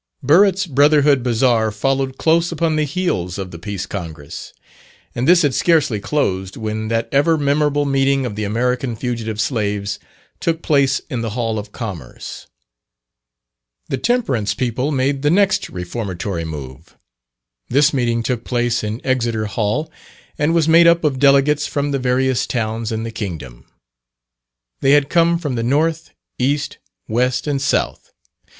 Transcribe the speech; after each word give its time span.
Burritt's 0.23 0.65
Brotherhood 0.65 1.21
Bazaar 1.21 1.69
followed 1.71 2.17
close 2.17 2.51
upon 2.51 2.75
the 2.75 2.85
heels 2.85 3.37
of 3.37 3.51
the 3.51 3.59
Peace 3.59 3.85
Congress; 3.85 4.51
and 5.13 5.27
this 5.27 5.43
had 5.43 5.53
scarcely 5.53 5.99
closed, 5.99 6.57
when 6.57 6.87
that 6.87 7.07
ever 7.11 7.37
memorable 7.37 7.85
meeting 7.85 8.25
of 8.25 8.35
the 8.35 8.43
American 8.43 8.95
Fugitive 8.95 9.39
Slaves 9.39 9.99
took 10.39 10.63
place 10.63 11.01
in 11.11 11.21
the 11.21 11.29
Hall 11.37 11.59
of 11.59 11.71
Commerce. 11.71 12.47
The 13.89 13.97
Temperance 13.99 14.55
people 14.55 14.91
made 14.91 15.21
the 15.21 15.29
next 15.29 15.69
reformatory 15.69 16.45
move. 16.45 16.97
This 17.69 17.93
meeting 17.93 18.23
took 18.23 18.43
place 18.43 18.83
in 18.83 19.05
Exeter 19.05 19.45
Hall, 19.45 19.91
and 20.35 20.51
was 20.55 20.67
made 20.67 20.87
up 20.87 21.03
of 21.03 21.19
delegates 21.19 21.67
from 21.67 21.91
the 21.91 21.99
various 21.99 22.47
towns 22.47 22.91
in 22.91 23.03
the 23.03 23.11
kingdom. 23.11 23.65
They 24.79 24.93
had 24.93 25.09
come 25.11 25.37
from 25.37 25.53
the 25.53 25.61
North, 25.61 26.09
East, 26.39 26.79
West, 27.07 27.45
and 27.45 27.61
South. 27.61 28.11